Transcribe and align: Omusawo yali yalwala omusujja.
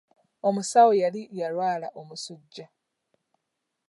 Omusawo 0.47 0.91
yali 1.01 1.21
yalwala 1.39 1.87
omusujja. 1.99 2.65